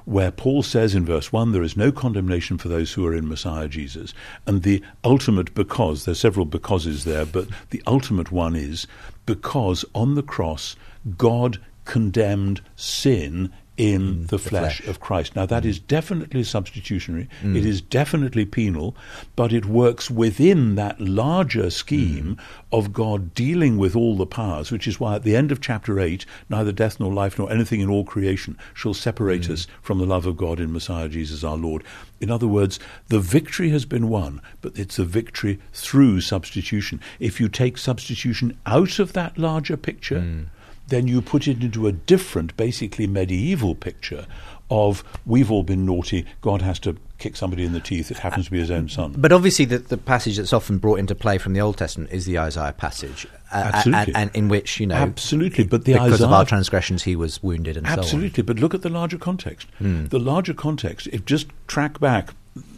[0.05, 3.27] where Paul says in verse 1, there is no condemnation for those who are in
[3.27, 4.13] Messiah Jesus.
[4.45, 8.85] And the ultimate because, there are several becauses there, but the ultimate one is
[9.25, 10.75] because on the cross,
[11.17, 15.35] God condemned sin in mm, the, flesh, flesh, of Christ.
[15.35, 15.67] Now, that mm.
[15.67, 17.55] is definitely substitutionary, mm.
[17.55, 18.95] it is definitely penal,
[19.35, 22.43] but it works within that larger scheme mm.
[22.71, 25.99] of God dealing with all the powers, which is why at the end of chapter
[25.99, 29.51] 8, neither death nor life nor anything in all creation shall separate mm.
[29.51, 31.83] us from the love of God in Messiah Jesus our Lord.
[32.21, 37.01] In other words, the victory has been won, but it's a victory through substitution.
[37.19, 40.45] If you take substitution out of that larger picture, mm
[40.87, 44.25] then you put it into a different, basically medieval picture
[44.69, 48.45] of we've all been naughty, God has to kick somebody in the teeth, it happens
[48.45, 49.13] to be his own son.
[49.17, 52.25] But obviously, the, the passage that's often brought into play from the Old Testament is
[52.25, 53.27] the Isaiah passage.
[53.51, 54.13] Uh, absolutely.
[54.15, 54.95] And, and, in which, you know.
[54.95, 55.65] Absolutely.
[55.65, 58.41] But the because Isaiah, of our transgressions, he was wounded and Absolutely.
[58.41, 59.67] So but look at the larger context.
[59.79, 60.09] Mm.
[60.09, 62.33] The larger context, if just track back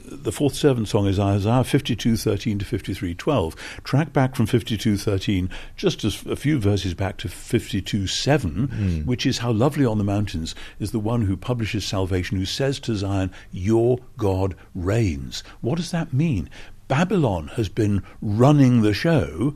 [0.10, 3.56] the fourth servant song is Isaiah 52:13 to 53:12.
[3.84, 9.06] Track back from 52:13 just as a few verses back to 52:7, mm.
[9.06, 12.80] which is how lovely on the mountains is the one who publishes salvation, who says
[12.80, 16.50] to Zion, "Your God reigns." What does that mean?
[16.88, 19.56] Babylon has been running the show.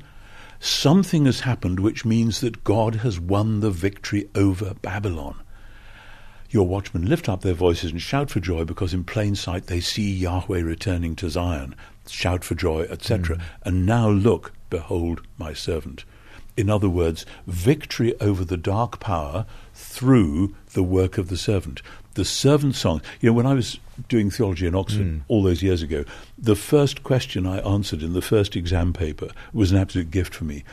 [0.59, 5.35] Something has happened which means that God has won the victory over Babylon
[6.51, 9.79] your watchmen lift up their voices and shout for joy because in plain sight they
[9.79, 11.75] see Yahweh returning to Zion.
[12.07, 13.37] Shout for joy, etc.
[13.37, 13.41] Mm.
[13.63, 16.03] And now look, behold my servant.
[16.57, 21.81] In other words, victory over the dark power through the work of the servant.
[22.15, 23.01] The servant song.
[23.21, 25.21] You know, when I was doing theology in Oxford mm.
[25.29, 26.03] all those years ago,
[26.37, 30.43] the first question I answered in the first exam paper was an absolute gift for
[30.43, 30.65] me.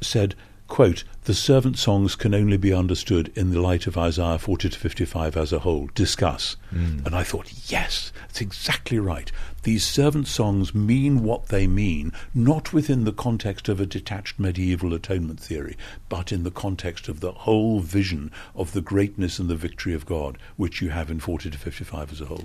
[0.00, 0.36] Said,
[0.68, 4.78] quote, the servant songs can only be understood in the light of Isaiah 40 to
[4.78, 5.88] 55 as a whole.
[5.94, 6.56] Discuss.
[6.72, 7.04] Mm.
[7.04, 9.32] And I thought, yes, that's exactly right.
[9.62, 14.94] These servant songs mean what they mean, not within the context of a detached medieval
[14.94, 15.76] atonement theory,
[16.08, 20.06] but in the context of the whole vision of the greatness and the victory of
[20.06, 22.44] God, which you have in 40 to 55 as a whole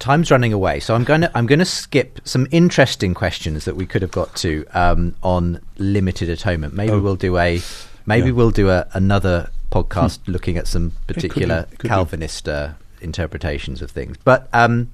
[0.00, 3.76] time's running away, so I'm going to I'm going to skip some interesting questions that
[3.76, 6.74] we could have got to um, on limited atonement.
[6.74, 7.00] Maybe oh.
[7.00, 7.60] we'll do a
[8.06, 8.32] maybe yeah.
[8.32, 10.32] we'll do a, another podcast hmm.
[10.32, 14.16] looking at some particular could could Calvinist uh, interpretations of things.
[14.24, 14.92] But um,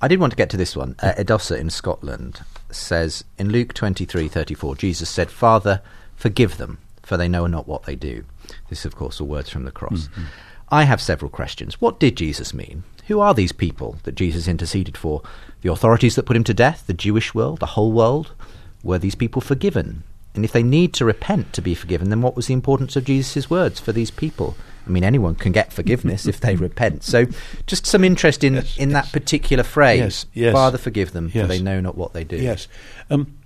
[0.00, 0.94] I did want to get to this one.
[1.00, 5.82] Uh, Edosa in Scotland says in Luke twenty three thirty four, Jesus said, "Father,
[6.14, 8.24] forgive them, for they know not what they do."
[8.68, 10.08] This, of course, are words from the cross.
[10.08, 10.24] Mm-hmm.
[10.68, 11.80] I have several questions.
[11.80, 12.84] What did Jesus mean?
[13.06, 15.22] Who are these people that Jesus interceded for?
[15.62, 18.32] The authorities that put him to death, the Jewish world, the whole world?
[18.82, 20.02] Were these people forgiven?
[20.34, 23.04] And if they need to repent to be forgiven, then what was the importance of
[23.04, 24.56] Jesus' words for these people?
[24.86, 27.02] I mean, anyone can get forgiveness if they repent.
[27.02, 27.26] So,
[27.66, 29.04] just some interest in, yes, in yes.
[29.04, 29.98] that particular phrase.
[29.98, 30.52] Yes, yes.
[30.52, 32.36] Father, forgive them, for they know not what they do.
[32.36, 32.68] Yes.
[33.10, 33.36] Um,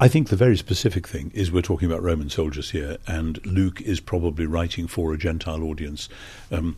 [0.00, 3.80] I think the very specific thing is we're talking about Roman soldiers here, and Luke
[3.80, 6.08] is probably writing for a Gentile audience.
[6.50, 6.76] Um,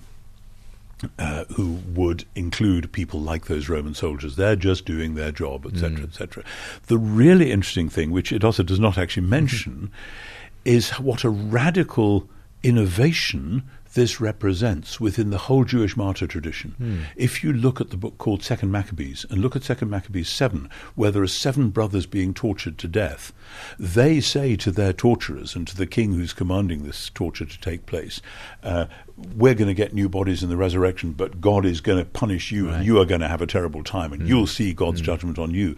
[1.18, 4.37] uh, who would include people like those Roman soldiers.
[4.37, 6.05] They're just doing their job, etc., mm.
[6.05, 6.44] etc.
[6.88, 9.90] The really interesting thing, which it also does not actually mention,
[10.66, 12.29] is what a radical
[12.62, 13.62] innovation
[13.94, 16.74] this represents within the whole Jewish martyr tradition.
[16.81, 17.00] Mm.
[17.16, 20.68] If you look at the book called Second Maccabees and look at Second Maccabees 7,
[20.94, 23.33] where there are seven brothers being tortured to death,
[23.79, 27.87] they say to their torturers and to the king who's commanding this torture to take
[27.87, 28.20] place,
[28.62, 28.87] uh,
[29.37, 32.53] we're going to get new bodies in the resurrection, but God is going to punish
[32.53, 32.76] you right.
[32.76, 34.29] and you are going to have a terrible time and mm.
[34.29, 35.07] you'll see God's mm.
[35.07, 35.76] judgment on you.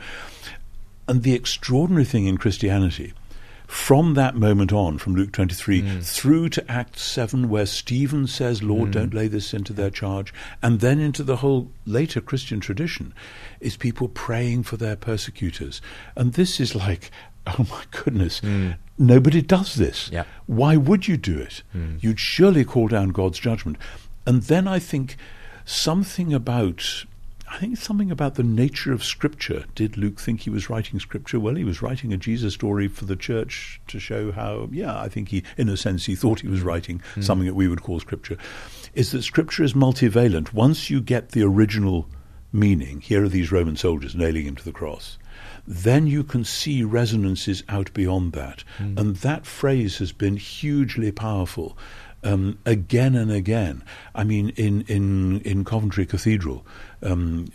[1.08, 3.12] And the extraordinary thing in Christianity
[3.72, 6.04] from that moment on, from Luke 23, mm.
[6.04, 8.92] through to Act 7, where Stephen says, Lord, mm.
[8.92, 10.32] don't lay this into their charge,
[10.62, 13.14] and then into the whole later Christian tradition,
[13.60, 15.80] is people praying for their persecutors.
[16.14, 17.10] And this is like,
[17.46, 18.76] oh my goodness, mm.
[18.98, 20.10] nobody does this.
[20.12, 20.24] Yeah.
[20.44, 21.62] Why would you do it?
[21.74, 22.00] Mm.
[22.02, 23.78] You'd surely call down God's judgment.
[24.26, 25.16] And then I think
[25.64, 27.06] something about
[27.52, 29.66] I think something about the nature of Scripture.
[29.74, 31.38] Did Luke think he was writing Scripture?
[31.38, 35.10] Well, he was writing a Jesus story for the church to show how, yeah, I
[35.10, 37.22] think he, in a sense, he thought he was writing mm.
[37.22, 38.38] something that we would call Scripture.
[38.94, 40.54] Is that Scripture is multivalent.
[40.54, 42.08] Once you get the original
[42.54, 45.18] meaning, here are these Roman soldiers nailing him to the cross,
[45.66, 48.64] then you can see resonances out beyond that.
[48.78, 48.98] Mm.
[48.98, 51.76] And that phrase has been hugely powerful
[52.22, 53.82] um, again and again.
[54.14, 56.64] I mean, in in in Coventry Cathedral,
[57.02, 57.50] um,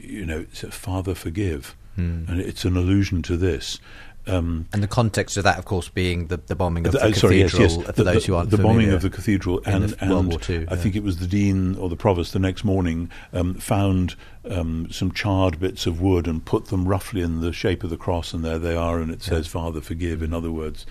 [0.00, 2.28] you know, it's a Father forgive, mm.
[2.28, 3.80] and it's an allusion to this.
[4.28, 7.04] Um, and the context of that, of course, being the, the bombing of the, the
[7.12, 7.20] cathedral.
[7.20, 7.76] Sorry, yes, yes.
[7.76, 10.66] For the, those who aren't the bombing of the cathedral, and, and World War II,
[10.66, 10.76] I yeah.
[10.76, 14.16] think it was the dean or the provost the next morning um, found
[14.50, 17.96] um, some charred bits of wood and put them roughly in the shape of the
[17.96, 19.34] cross, and there they are, and it yeah.
[19.34, 20.86] says "Father, forgive." In other words,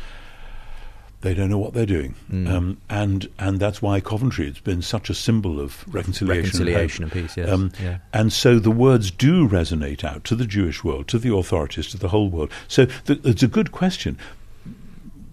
[1.21, 2.47] they don't know what they're doing, mm.
[2.49, 7.13] um, and and that's why Coventry has been such a symbol of reconciliation, reconciliation and,
[7.13, 7.37] and peace.
[7.37, 7.97] Yes, um, yeah.
[8.13, 11.97] and so the words do resonate out to the Jewish world, to the authorities, to
[11.97, 12.51] the whole world.
[12.67, 14.17] So th- it's a good question.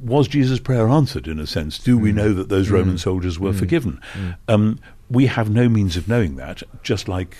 [0.02, 1.78] Was Jesus' prayer answered in a sense?
[1.78, 2.02] Do mm.
[2.02, 2.72] we know that those mm.
[2.72, 3.58] Roman soldiers were mm.
[3.58, 4.00] forgiven?
[4.14, 4.36] Mm.
[4.48, 6.62] Um, we have no means of knowing that.
[6.82, 7.36] Just like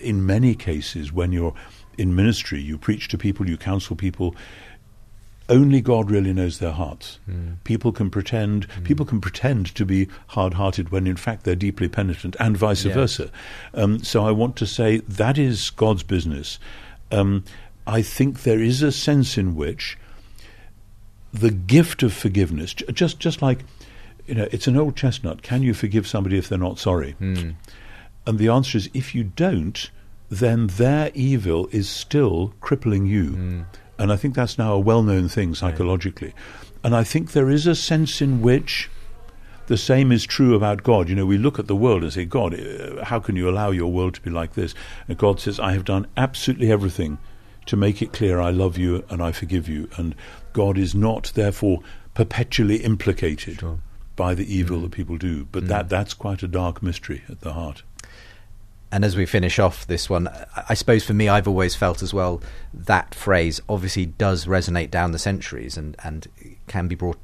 [0.00, 1.54] in many cases, when you're
[1.98, 4.34] in ministry, you preach to people, you counsel people
[5.50, 7.18] only God really knows their hearts.
[7.28, 7.56] Mm.
[7.64, 8.84] People can pretend mm.
[8.84, 12.94] people can pretend to be hard-hearted when in fact they're deeply penitent, and vice yes.
[12.94, 13.30] versa.
[13.74, 16.58] Um, so I want to say that is God's business.
[17.10, 17.44] Um,
[17.86, 19.98] I think there is a sense in which
[21.32, 23.60] the gift of forgiveness, just just like
[24.26, 25.42] you know, it's an old chestnut.
[25.42, 27.16] Can you forgive somebody if they're not sorry?
[27.20, 27.56] Mm.
[28.26, 29.90] And the answer is, if you don't,
[30.28, 33.30] then their evil is still crippling you.
[33.30, 33.64] Mm.
[34.00, 36.32] And I think that's now a well known thing psychologically.
[36.82, 38.88] And I think there is a sense in which
[39.66, 41.10] the same is true about God.
[41.10, 43.70] You know, we look at the world and say, God, uh, how can you allow
[43.70, 44.74] your world to be like this?
[45.06, 47.18] And God says, I have done absolutely everything
[47.66, 49.90] to make it clear I love you and I forgive you.
[49.98, 50.14] And
[50.54, 51.80] God is not, therefore,
[52.14, 53.80] perpetually implicated sure.
[54.16, 54.82] by the evil mm.
[54.84, 55.44] that people do.
[55.52, 55.68] But mm.
[55.68, 57.82] that, that's quite a dark mystery at the heart.
[58.92, 60.28] And as we finish off this one,
[60.68, 62.42] I suppose for me, I've always felt as well
[62.74, 66.26] that phrase obviously does resonate down the centuries and, and
[66.66, 67.18] can be brought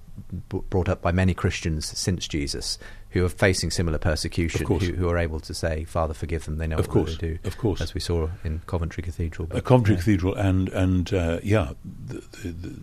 [0.49, 2.79] brought up by many Christians since Jesus
[3.11, 6.67] who are facing similar persecution, who, who are able to say, "Father, forgive them; they
[6.67, 7.81] know Of what course, they do." of course.
[7.83, 9.49] as we saw in Coventry Cathedral.
[9.55, 9.99] Uh, Coventry yeah.
[10.01, 12.75] Cathedral, and and uh, yeah, the, the, the,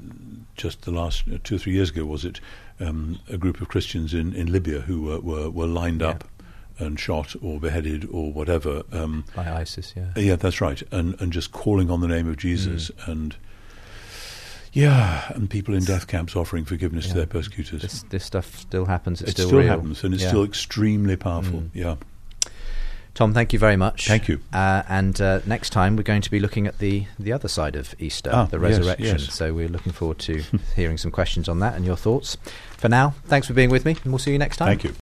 [0.56, 2.40] just the last uh, two or three years ago was it
[2.80, 6.10] um, a group of Christians in, in Libya who were were, were lined Yeah.
[6.10, 6.24] up
[6.80, 8.84] and shot or beheaded or whatever.
[8.92, 9.94] Um, by ISIS.
[9.96, 13.08] Yeah, yeah, that's right, and and just calling on the name of Jesus Mm.
[13.12, 13.36] and.
[14.76, 17.12] Yeah, and people in death camps offering forgiveness Yeah.
[17.12, 17.84] to their persecutors.
[17.84, 19.22] this this stuff still happens.
[19.22, 20.30] It's it still, still, happens, and it's Yeah.
[20.30, 21.60] still extremely powerful.
[21.62, 21.70] Mm.
[21.76, 21.96] Yeah.
[23.14, 24.08] Tom, thank you very much.
[24.08, 24.40] Thank you.
[24.52, 27.76] Uh, and uh, next time we're going to be looking at the, the other side
[27.76, 29.06] of Easter, Ah, the yes, resurrection.
[29.20, 29.32] yes.
[29.32, 30.42] So we're looking forward to
[30.76, 32.38] hearing some questions on that and your thoughts.
[32.76, 34.70] For now, thanks for being with me, and we'll see you next time.
[34.70, 35.03] Thank you.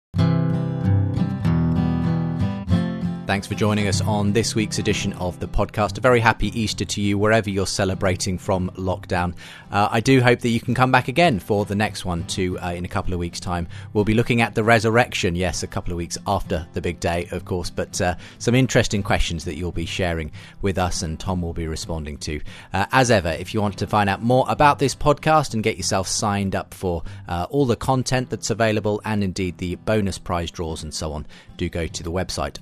[3.27, 5.97] Thanks for joining us on this week's edition of the podcast.
[5.97, 9.35] A very happy Easter to you wherever you're celebrating from lockdown.
[9.69, 12.57] Uh, I do hope that you can come back again for the next one too
[12.59, 13.67] uh, in a couple of weeks' time.
[13.91, 17.27] We'll be looking at the resurrection, yes, a couple of weeks after the big day,
[17.31, 21.41] of course, but uh, some interesting questions that you'll be sharing with us and Tom
[21.41, 22.39] will be responding to.
[22.71, 25.75] Uh, as ever, if you want to find out more about this podcast and get
[25.75, 30.49] yourself signed up for uh, all the content that's available and indeed the bonus prize
[30.49, 32.57] draws and so on, do go to the website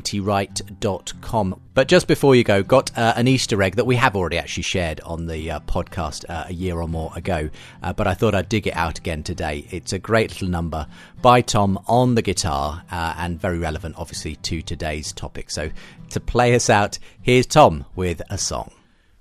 [0.00, 1.60] askntwright.com.
[1.74, 4.64] But just before you go, got uh, an Easter egg that we have already actually
[4.64, 7.50] shared on the uh, podcast uh, a year or more ago,
[7.82, 9.66] uh, but I thought I'd dig it out again today.
[9.70, 10.86] It's a great little number
[11.20, 15.50] by Tom on the guitar uh, and very relevant, obviously, to today's topic.
[15.50, 15.70] So
[16.10, 18.72] to play us out, here's Tom with a song.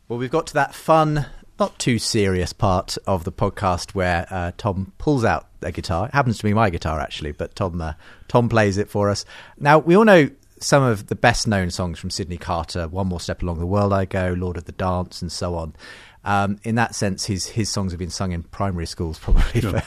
[0.07, 4.51] Well, we've got to that fun, not too serious part of the podcast where uh,
[4.57, 6.07] Tom pulls out a guitar.
[6.07, 7.93] It happens to be my guitar actually, but Tom uh,
[8.27, 9.25] Tom plays it for us.
[9.57, 10.29] Now we all know
[10.63, 13.93] some of the best known songs from Sydney Carter: "One More Step Along the World
[13.93, 15.75] I Go," "Lord of the Dance," and so on.
[16.23, 19.81] Um, in that sense, his his songs have been sung in primary schools probably for,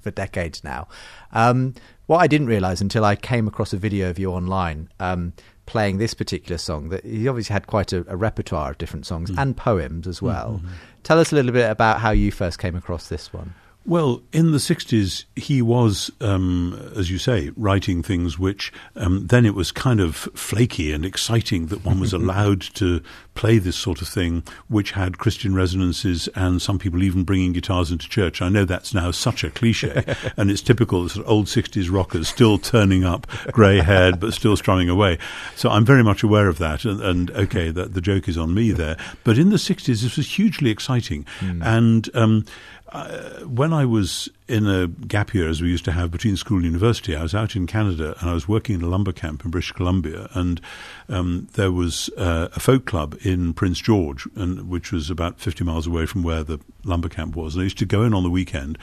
[0.00, 0.88] for decades now.
[1.32, 1.74] Um,
[2.06, 5.32] what I didn't realise until I came across a video of you online um,
[5.66, 9.30] playing this particular song that he obviously had quite a, a repertoire of different songs
[9.38, 10.60] and poems as well.
[11.04, 13.54] Tell us a little bit about how you first came across this one.
[13.86, 19.46] Well, in the 60s, he was, um, as you say, writing things which um, then
[19.46, 23.02] it was kind of flaky and exciting that one was allowed to
[23.34, 27.90] play this sort of thing, which had Christian resonances and some people even bringing guitars
[27.90, 28.42] into church.
[28.42, 30.04] I know that's now such a cliche,
[30.36, 34.56] and it's typical sort of old 60s rockers still turning up, grey haired, but still
[34.58, 35.16] strumming away.
[35.56, 38.52] So I'm very much aware of that, and, and okay, that the joke is on
[38.52, 38.98] me there.
[39.24, 41.24] But in the 60s, this was hugely exciting.
[41.62, 42.44] And um,
[42.92, 46.56] uh, when I was in a gap year, as we used to have between school
[46.56, 49.44] and university, I was out in Canada and I was working in a lumber camp
[49.44, 50.60] in British Columbia, and
[51.08, 55.64] um, there was uh, a folk club in Prince George, and which was about 50
[55.64, 57.54] miles away from where the lumber camp was.
[57.54, 58.76] And I used to go in on the weekend,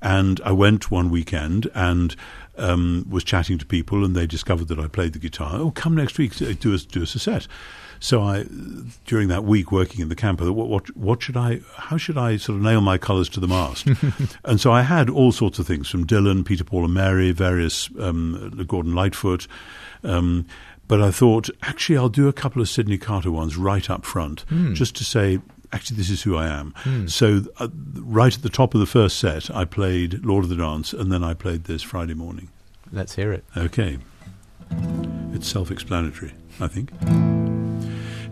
[0.00, 2.14] and I went one weekend and
[2.56, 5.54] um, was chatting to people, and they discovered that I played the guitar.
[5.54, 7.48] Oh, come next week, do us do us a set.
[8.00, 8.46] So I,
[9.04, 11.98] during that week working in the camp, I thought, what, what, what should I, how
[11.98, 13.86] should I sort of nail my colours to the mast?
[14.44, 17.90] and so I had all sorts of things from Dylan, Peter, Paul, and Mary, various
[18.00, 19.46] um, Gordon Lightfoot.
[20.02, 20.46] Um,
[20.88, 24.44] but I thought, actually, I'll do a couple of Sydney Carter ones right up front,
[24.72, 25.38] just to say,
[25.72, 26.74] actually, this is who I am.
[27.06, 30.56] So uh, right at the top of the first set, I played Lord of the
[30.56, 32.48] Dance, and then I played this Friday morning.
[32.90, 33.44] Let's hear it.
[33.56, 33.98] Okay.
[35.32, 36.90] It's self explanatory, I think.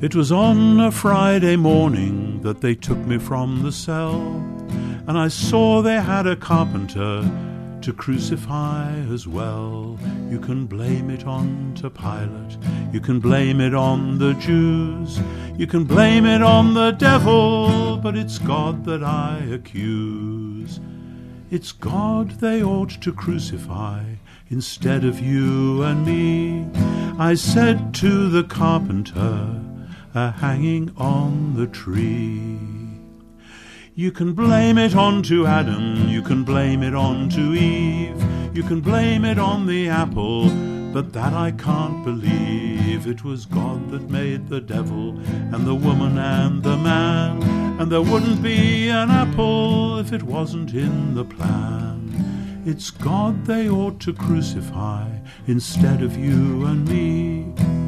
[0.01, 4.21] It was on a Friday morning that they took me from the cell,
[5.09, 7.29] and I saw they had a carpenter
[7.83, 9.99] to crucify as well.
[10.31, 12.59] You can blame it on to Pilate,
[12.93, 15.19] you can blame it on the Jews,
[15.57, 20.79] you can blame it on the devil, but it's God that I accuse.
[21.51, 24.05] It's God they ought to crucify
[24.49, 26.69] instead of you and me.
[27.19, 29.61] I said to the carpenter,
[30.15, 32.59] a hanging on the tree.
[33.95, 38.63] You can blame it on to Adam, you can blame it on to Eve, you
[38.63, 40.49] can blame it on the apple,
[40.93, 43.07] but that I can't believe.
[43.07, 47.43] It was God that made the devil and the woman and the man,
[47.81, 52.63] and there wouldn't be an apple if it wasn't in the plan.
[52.65, 55.09] It's God they ought to crucify
[55.47, 57.88] instead of you and me.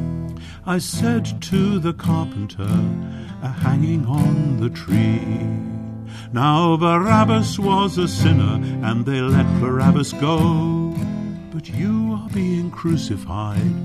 [0.71, 2.73] I said to the carpenter,
[3.43, 5.19] a hanging on the tree.
[6.31, 8.55] Now Barabbas was a sinner,
[8.87, 10.95] and they let Barabbas go.
[11.51, 13.75] But you are being crucified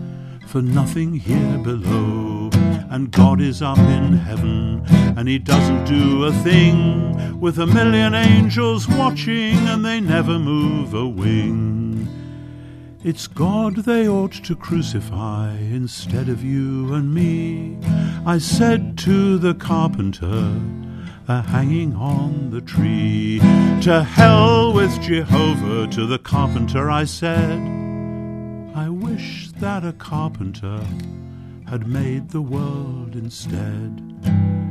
[0.46, 2.50] for nothing here below.
[2.88, 4.84] and God is up in heaven,
[5.16, 10.94] and he doesn't do a thing with a million angels watching, and they never move
[10.94, 11.75] a wing.
[13.06, 17.78] It's God they ought to crucify instead of you and me.
[18.26, 20.60] I said to the carpenter,
[21.28, 23.38] a hanging on the tree.
[23.82, 27.60] To hell with Jehovah, to the carpenter I said,
[28.74, 30.84] I wish that a carpenter
[31.68, 34.02] had made the world instead.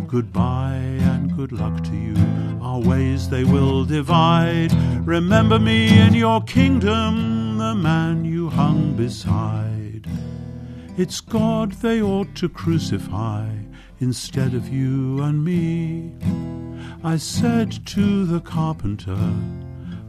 [0.10, 2.16] Goodbye and good luck to you.
[2.62, 4.74] Our ways they will divide.
[5.08, 7.35] Remember me in your kingdom,
[7.66, 10.06] the man you hung beside.
[10.98, 13.50] It's God they ought to crucify
[14.00, 16.14] instead of you and me.
[17.04, 19.18] I said to the carpenter,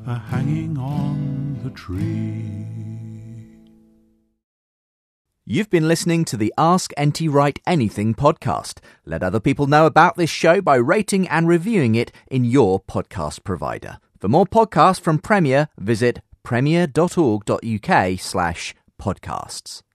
[0.06, 2.66] a hanging on the tree.
[5.46, 8.80] You've been listening to the Ask NT Wright Anything podcast.
[9.06, 13.44] Let other people know about this show by rating and reviewing it in your podcast
[13.44, 13.98] provider.
[14.18, 19.85] For more podcasts from Premier, visit premier.org.uk slash podcasts.